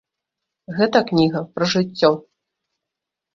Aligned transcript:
Гэта 0.77 1.01
кніга 1.09 1.43
пра 1.59 1.69
жыццё. 1.75 2.11